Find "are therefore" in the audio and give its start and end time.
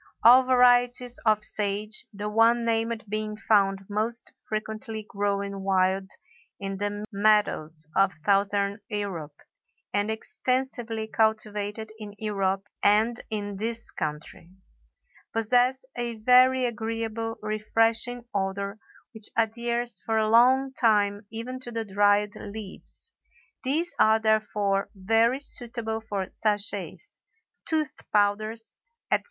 23.99-24.89